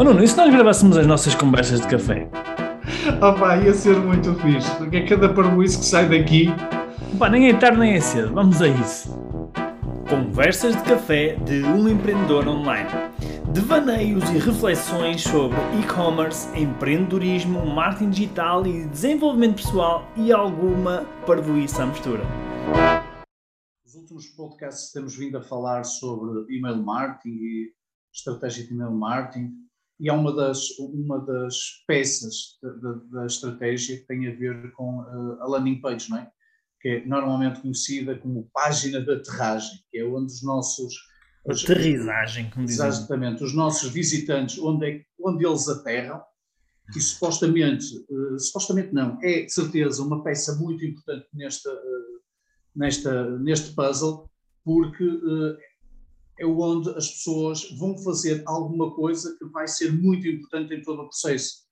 [0.00, 2.26] Oh Nuno, e se nós gravássemos as nossas conversas de café?
[3.20, 6.46] Oh pá, ia ser muito fixe, porque é cada parboice que sai daqui.
[7.18, 9.10] Pá, nem é tarde nem é cedo, vamos a isso.
[10.08, 12.88] Conversas de café de um empreendedor online.
[13.52, 21.86] Devaneios e reflexões sobre e-commerce, empreendedorismo, marketing digital e desenvolvimento pessoal e alguma parvoíça à
[21.86, 22.22] mistura.
[23.84, 27.72] Nos últimos podcasts temos vindo a falar sobre email marketing e
[28.10, 29.68] estratégia de email marketing
[30.00, 32.58] e é uma das, uma das peças
[33.12, 36.30] da, estratégia que tem a ver com uh, a landing page, não é?
[36.80, 40.94] que é normalmente conhecida como página de aterragem, que é onde os nossos...
[41.46, 42.86] Aterrissagem, como dizem.
[42.86, 46.22] Exatamente, os nossos visitantes, onde, é, onde eles aterram,
[46.92, 52.20] que supostamente, uh, supostamente não, é de certeza uma peça muito importante nesta, uh,
[52.74, 54.30] nesta, neste puzzle,
[54.64, 55.56] porque uh,
[56.40, 61.02] é onde as pessoas vão fazer alguma coisa que vai ser muito importante em todo
[61.02, 61.68] o processo.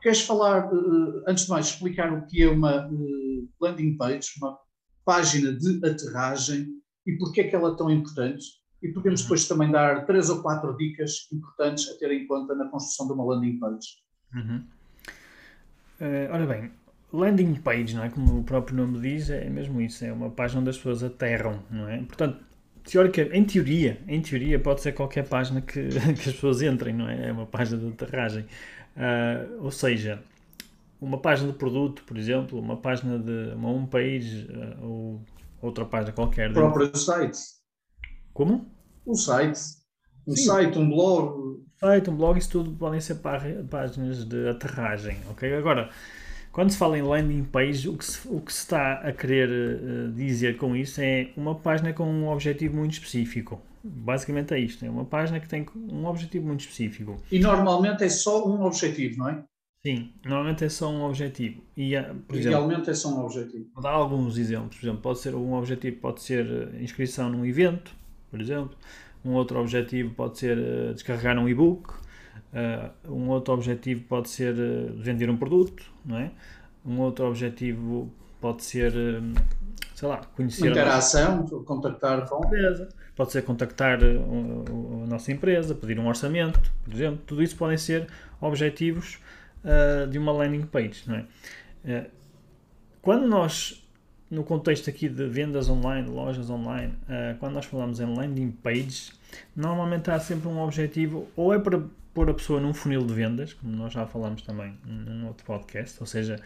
[0.00, 4.56] Queres falar, uh, antes de mais, explicar o que é uma uh, landing page, uma
[5.04, 6.68] página de aterragem
[7.04, 8.44] e porque é que ela é tão importante?
[8.80, 9.24] E podemos uhum.
[9.24, 13.14] depois também dar três ou quatro dicas importantes a ter em conta na construção de
[13.14, 13.88] uma landing page.
[14.32, 14.64] Uhum.
[16.00, 16.70] Uh, ora bem,
[17.12, 18.10] landing page, não é?
[18.10, 21.64] Como o próprio nome diz, é mesmo isso, é uma página onde as pessoas aterram,
[21.68, 22.00] não é?
[22.04, 22.46] Portanto,
[22.90, 27.08] teórica, em teoria, em teoria pode ser qualquer página que, que as pessoas entrem, não
[27.08, 27.28] é?
[27.28, 28.44] É uma página de aterragem.
[28.96, 30.22] Uh, ou seja,
[31.00, 35.20] uma página de produto, por exemplo, uma página de uma homepage uh, ou
[35.60, 36.50] outra página qualquer.
[36.50, 37.38] O próprio site.
[38.32, 38.66] Como?
[39.04, 39.60] O site.
[40.26, 40.44] Um Sim.
[40.44, 41.62] site, um blog.
[41.78, 43.20] Site, um blog, isso tudo podem ser
[43.70, 45.54] páginas de aterragem, ok?
[45.54, 45.90] Agora,
[46.52, 49.48] quando se fala em landing page, o que se, o que se está a querer
[49.48, 53.60] uh, dizer com isso é uma página com um objetivo muito específico.
[53.82, 57.16] Basicamente é isto, é uma página que tem um objetivo muito específico.
[57.30, 59.44] E normalmente é só um objetivo, não é?
[59.86, 61.62] Sim, normalmente é só um objetivo.
[61.76, 61.92] E,
[62.26, 63.66] por Idealmente exemplo, é só um objetivo.
[63.72, 64.76] Vou dar alguns exemplos.
[64.76, 67.94] Por exemplo, pode ser um objetivo pode ser eh, inscrição num evento,
[68.30, 68.76] por exemplo.
[69.24, 71.94] Um outro objetivo pode ser uh, descarregar um e-book.
[72.52, 76.30] Uh, um outro objetivo pode ser uh, vender um produto, não é?
[76.84, 78.10] Um outro objetivo
[78.40, 79.34] pode ser, uh,
[79.94, 82.88] sei lá, conhecer interação, a contactar com empresa.
[83.14, 87.20] Pode ser contactar a nossa empresa, pedir um orçamento, por exemplo.
[87.26, 88.06] Tudo isso podem ser
[88.40, 89.18] objetivos
[90.08, 92.06] de uma landing page, não é?
[93.02, 93.84] quando nós
[94.30, 96.94] no contexto aqui de vendas online, lojas online,
[97.40, 99.10] quando nós falamos em landing page,
[99.56, 101.82] normalmente há sempre um objetivo, ou é para
[102.18, 105.96] pôr a pessoa num funil de vendas, como nós já falamos também num outro podcast,
[106.00, 106.40] ou seja,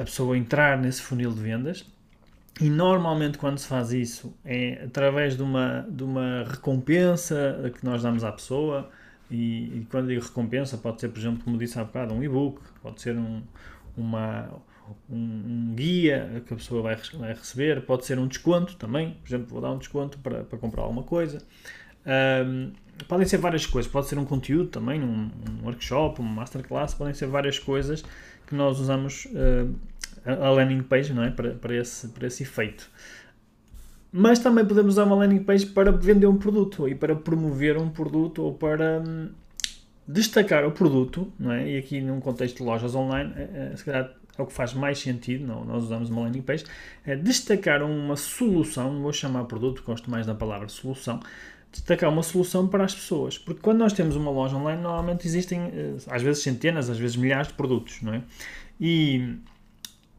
[0.00, 1.84] a pessoa entrar nesse funil de vendas.
[2.60, 8.00] E normalmente quando se faz isso é através de uma, de uma recompensa que nós
[8.00, 8.88] damos à pessoa.
[9.28, 12.60] E, e quando digo recompensa, pode ser, por exemplo, como disse há bocado, um e-book,
[12.80, 13.42] pode ser um,
[13.96, 14.50] uma,
[15.10, 19.16] um, um, guia que a pessoa vai, vai, receber, pode ser um desconto também.
[19.20, 21.42] Por exemplo, vou dar um desconto para, para comprar alguma coisa.
[22.06, 22.70] Um,
[23.08, 27.14] podem ser várias coisas, pode ser um conteúdo também, um, um, workshop, uma masterclass, podem
[27.14, 28.04] ser várias coisas
[28.46, 29.74] que nós usamos uh,
[30.24, 31.30] a landing page não é?
[31.30, 32.90] para, para, esse, para esse efeito.
[34.12, 37.90] Mas também podemos usar uma landing page para vender um produto e para promover um
[37.90, 39.28] produto ou para um,
[40.06, 41.68] destacar o produto, não é?
[41.68, 44.98] E aqui num contexto de lojas online, é, se calhar é o que faz mais
[44.98, 46.64] sentido, não, nós usamos uma landing page,
[47.06, 51.20] é destacar uma solução, vou chamar produto, gosto mais da palavra solução,
[51.74, 53.36] destacar uma solução para as pessoas.
[53.36, 57.16] Porque quando nós temos uma loja online, normalmente existem, eh, às vezes, centenas, às vezes
[57.16, 58.22] milhares de produtos, não é?
[58.80, 59.36] E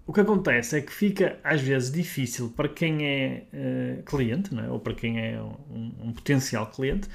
[0.05, 4.63] o que acontece é que fica, às vezes, difícil para quem é uh, cliente, não
[4.63, 4.69] é?
[4.69, 7.09] ou para quem é um, um, potencial cliente,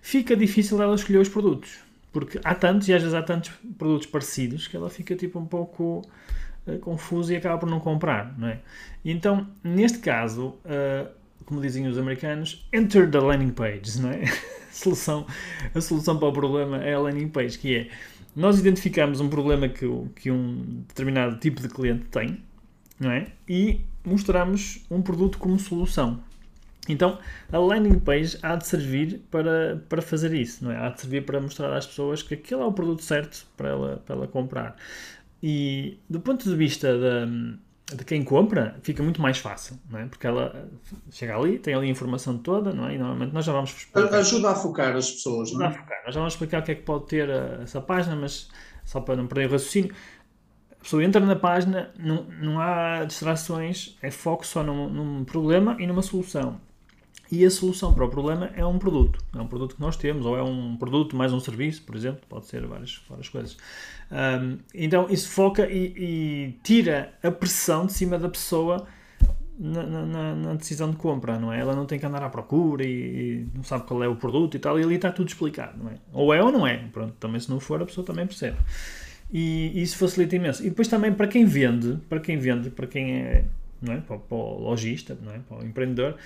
[0.00, 1.78] fica difícil ela escolher os produtos.
[2.12, 5.46] Porque há tantos, e às vezes há tantos produtos parecidos, que ela fica tipo um
[5.46, 6.02] pouco
[6.66, 8.60] uh, confusa e acaba por não comprar, não é?
[9.04, 11.10] E então, neste caso, uh,
[11.44, 14.24] como dizem os americanos, enter the landing page, não é?
[14.68, 15.26] a, solução,
[15.74, 17.88] a solução para o problema é a landing page, que é
[18.34, 22.42] nós identificamos um problema que, que um determinado tipo de cliente tem,
[23.00, 23.28] não é?
[23.48, 26.20] E mostramos um produto como solução.
[26.88, 27.18] Então,
[27.50, 30.76] a landing page há de servir para, para fazer isso, não é?
[30.76, 34.02] Há de servir para mostrar às pessoas que aquele é o produto certo para ela,
[34.04, 34.76] para ela comprar.
[35.42, 37.26] E do ponto de vista da,
[37.94, 40.06] de quem compra fica muito mais fácil, não é?
[40.06, 40.68] Porque ela
[41.10, 42.94] chega ali, tem ali a informação toda, não é?
[42.94, 44.12] E normalmente nós já vamos explicar.
[44.14, 45.66] Ajuda a focar as pessoas, não é?
[45.66, 46.02] Ajuda a focar.
[46.04, 48.48] Nós já vamos explicar o que é que pode ter eh, essa página, mas
[48.84, 49.94] só para não perder o raciocínio.
[50.72, 55.76] A pessoa entra na página, não, não há distrações, é foco só num, num problema
[55.78, 56.60] e numa solução.
[57.30, 59.18] E a solução para o problema é um produto.
[59.34, 62.20] É um produto que nós temos, ou é um produto mais um serviço, por exemplo,
[62.28, 63.56] pode ser várias, várias coisas.
[64.10, 68.86] Um, então isso foca e, e, tira a pressão de cima da pessoa
[69.58, 71.58] na, na, na, decisão de compra, não é?
[71.58, 74.56] Ela não tem que andar à procura e, e, não sabe qual é o produto
[74.56, 75.94] e tal, e ali está tudo explicado, não é?
[76.12, 76.76] Ou é ou não é.
[76.92, 78.58] Pronto, também se não for, a pessoa também percebe.
[79.32, 80.62] E isso facilita imenso.
[80.64, 83.44] E depois também para quem vende, para quem vende, para quem é,
[83.82, 83.96] não é?
[83.96, 85.38] Para, para o lojista, não é?
[85.38, 86.16] Para o empreendedor,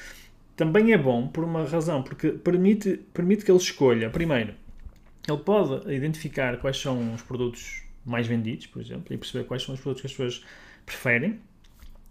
[0.57, 4.55] também é bom por uma razão, porque permite, permite que ele escolha, primeiro,
[5.29, 9.75] ele pode identificar quais são os produtos mais vendidos, por exemplo, e perceber quais são
[9.75, 10.45] os produtos que as pessoas
[10.85, 11.39] preferem.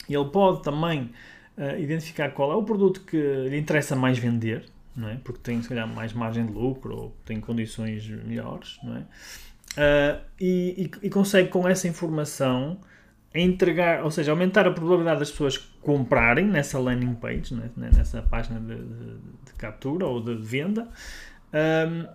[0.07, 1.12] Ele pode também
[1.57, 4.65] uh, identificar qual é o produto que lhe interessa mais vender,
[4.95, 5.19] não é?
[5.24, 9.06] porque tem, se calhar, mais margem de lucro ou tem condições melhores, não é?
[9.77, 12.80] Uh, e, e, e, consegue com essa informação
[13.33, 18.60] entregar, ou seja, aumentar a probabilidade das pessoas comprarem nessa landing page, né, nessa página
[18.60, 20.88] de, de, de, captura ou de venda,
[21.54, 22.08] um,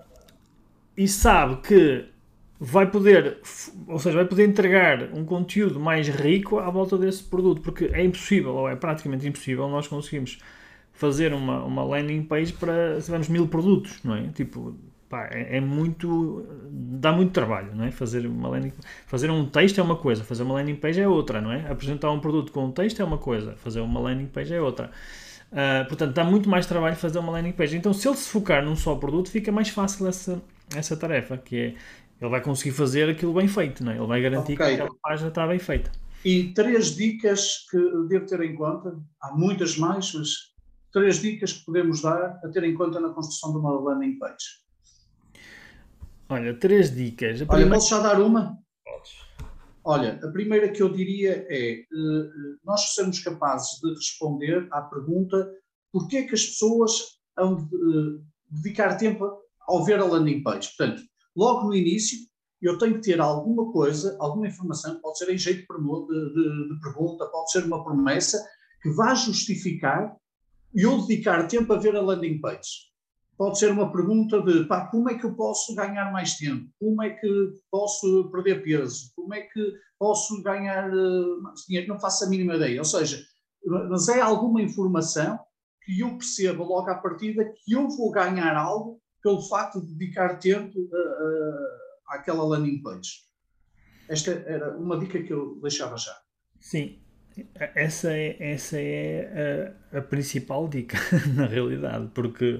[0.96, 2.06] e sabe que
[2.60, 3.38] vai poder,
[3.88, 8.04] ou seja, vai poder entregar um conteúdo mais rico à volta desse produto, porque é
[8.04, 10.38] impossível, ou é praticamente impossível, nós conseguimos
[10.92, 14.28] fazer uma, uma landing page para, se tivermos mil produtos, não é?
[14.28, 14.76] Tipo,
[15.14, 16.44] pá, é, é, muito.
[16.70, 17.92] dá muito trabalho, não é?
[17.92, 18.72] Fazer uma landing
[19.06, 21.70] Fazer um texto é uma coisa, fazer uma landing page é outra, não é?
[21.70, 24.90] Apresentar um produto com um texto é uma coisa, fazer uma landing page é outra.
[25.52, 27.76] Uh, portanto, dá muito mais trabalho fazer uma landing page.
[27.76, 30.42] Então, se ele se focar num só produto, fica mais fácil essa,
[30.74, 31.74] essa tarefa, que é
[32.20, 33.96] ele vai conseguir fazer aquilo bem feito, não é?
[33.96, 34.66] Ele vai garantir okay.
[34.66, 35.92] que aquela página está bem feita.
[36.24, 37.78] E três dicas que
[38.08, 40.28] devo ter em conta, há muitas mais, mas
[40.92, 44.63] três dicas que podemos dar a ter em conta na construção de uma landing page.
[46.28, 47.42] Olha, três dicas.
[47.42, 47.70] A primeira...
[47.70, 48.58] Olha, posso já dar uma?
[48.84, 49.12] Podes.
[49.84, 55.52] Olha, a primeira que eu diria é uh, nós sermos capazes de responder à pergunta
[55.92, 59.30] porquê que as pessoas hão de uh, dedicar tempo
[59.68, 60.70] ao ver a landing page.
[60.76, 61.02] Portanto,
[61.36, 62.18] logo no início,
[62.62, 66.80] eu tenho que ter alguma coisa, alguma informação, pode ser em jeito de, de, de
[66.80, 68.42] pergunta, pode ser uma promessa,
[68.82, 70.16] que vá justificar
[70.74, 72.93] eu dedicar tempo a ver a landing page
[73.36, 76.68] pode ser uma pergunta de pá, como é que eu posso ganhar mais tempo?
[76.78, 79.12] Como é que posso perder peso?
[79.14, 81.88] Como é que posso ganhar uh, mais dinheiro?
[81.88, 82.80] Não faço a mínima ideia.
[82.80, 83.22] Ou seja,
[83.64, 85.38] mas é alguma informação
[85.84, 90.38] que eu perceba logo à partida que eu vou ganhar algo pelo facto de dedicar
[90.38, 91.68] tempo uh, uh,
[92.08, 93.24] àquela landing page.
[94.08, 96.14] Esta era uma dica que eu deixava já.
[96.60, 96.98] Sim,
[97.56, 100.98] essa é, essa é a, a principal dica,
[101.34, 102.58] na realidade, porque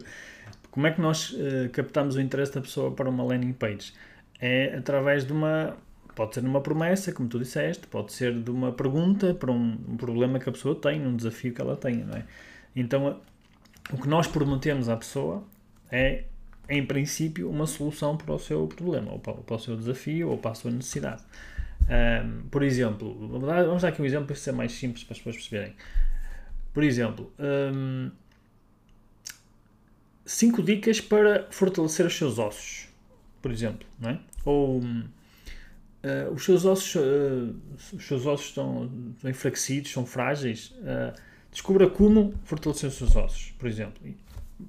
[0.75, 3.93] como é que nós uh, captamos o interesse da pessoa para uma landing page?
[4.41, 5.77] É através de uma.
[6.17, 9.97] Pode ser numa promessa, como tu disseste, pode ser de uma pergunta para um, um
[9.97, 12.25] problema que a pessoa tem, um desafio que ela tem, não é?
[12.75, 13.21] Então,
[13.93, 15.45] o que nós prometemos à pessoa
[15.93, 16.25] é,
[16.69, 20.39] em princípio, uma solução para o seu problema, ou para, para o seu desafio, ou
[20.39, 21.23] para a sua necessidade.
[21.83, 25.37] Um, por exemplo, vamos dar aqui um exemplo para ser mais simples para as pessoas
[25.37, 25.77] perceberem.
[26.73, 27.33] Por exemplo,
[30.25, 32.89] 5 dicas para fortalecer os seus ossos,
[33.43, 34.19] por exemplo, não é?
[34.45, 37.55] Ou uh, os seus ossos, uh,
[37.93, 40.71] os seus ossos estão, estão enfraquecidos, são frágeis.
[40.81, 41.15] Uh,
[41.51, 44.03] descubra como fortalecer os seus ossos, por exemplo.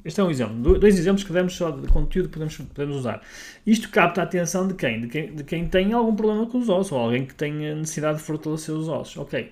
[0.04, 0.80] Este é um exemplo.
[0.80, 3.22] Dois exemplos que demos só de conteúdo podemos, podemos usar.
[3.66, 5.02] Isto capta a atenção de quem?
[5.02, 5.36] De quem?
[5.36, 8.76] De quem tem algum problema com os ossos, ou alguém que tenha necessidade de fortalecer
[8.76, 9.18] os ossos.
[9.18, 9.52] Ok.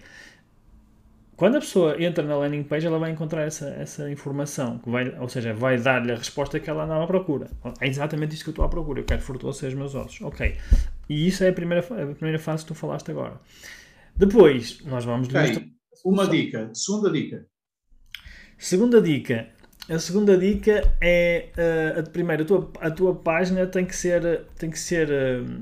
[1.44, 5.14] Quando a pessoa entra na landing page, ela vai encontrar essa, essa informação, que vai,
[5.20, 7.50] ou seja, vai dar-lhe a resposta que ela andava à procura.
[7.82, 10.22] É exatamente isso que eu estou à procura, eu quero fortalecer os meus ossos.
[10.22, 10.56] Ok.
[11.10, 13.42] E isso é a primeira, a primeira fase que tu falaste agora.
[14.16, 15.28] Depois, nós vamos...
[15.28, 15.70] Okay.
[16.06, 16.72] Uma dica.
[16.74, 17.46] Segunda dica.
[18.58, 19.50] Segunda dica.
[19.90, 24.46] A segunda dica é, uh, a, primeiro, a tua, a tua página tem que ser,
[24.58, 25.62] tem que ser, uh,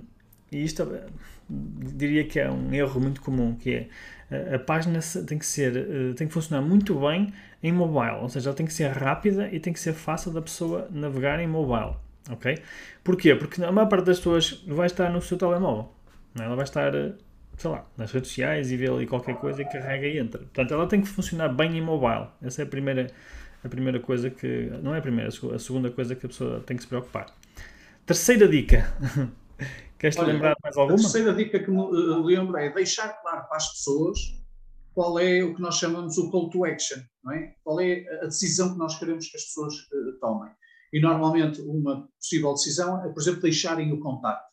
[0.52, 1.02] e isto uh,
[1.50, 3.90] diria que é um erro muito comum, que é,
[4.32, 8.50] a página tem que ser eh, tem que funcionar muito bem em mobile, ou seja,
[8.50, 11.96] ela tem que ser rápida e tem que ser fácil da pessoa navegar em mobile,
[12.30, 12.58] ok?
[13.04, 13.36] Porquê?
[13.36, 15.92] Porque a maior parte das pessoas vai estar no seu telemóvel,
[16.40, 16.44] é?
[16.44, 17.12] ela vai estar, eh,
[17.58, 20.40] sei lá, nas redes sociais e vê ali qualquer coisa e carrega e entra.
[20.40, 22.28] Portanto, ela tem que funcionar bem em mobile.
[22.42, 23.08] Essa é a primeira,
[23.64, 26.78] a primeira coisa que, não é a primeira, a segunda coisa que a pessoa tem
[26.78, 27.28] que se preocupar.
[28.06, 28.92] Terceira dica.
[30.02, 30.96] Queres te lembrar mais alguma?
[30.96, 34.20] A terceira dica que me uh, lembro é deixar claro para as pessoas
[34.96, 37.56] qual é o que nós chamamos o call to action, não é?
[37.64, 40.52] Qual é a decisão que nós queremos que as pessoas uh, tomem.
[40.92, 44.50] E normalmente uma possível decisão é, por exemplo, deixarem o contacto.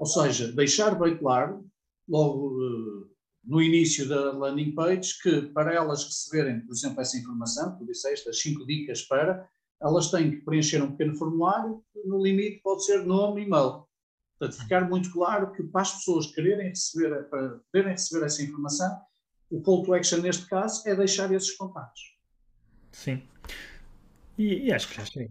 [0.00, 1.64] Ou seja, deixar bem claro,
[2.06, 3.10] logo uh,
[3.42, 8.28] no início da landing page que para elas receberem, por exemplo, essa informação, tu disseste,
[8.28, 9.48] as cinco dicas para,
[9.80, 13.88] elas têm que preencher um pequeno formulário, que no limite pode ser nome e e-mail.
[14.40, 18.98] Portanto, ficar muito claro que para as pessoas quererem receber, para quererem receber essa informação,
[19.50, 22.16] o call to action neste caso é deixar esses contatos.
[22.90, 23.22] Sim.
[24.38, 25.30] E, e acho que já cheguei.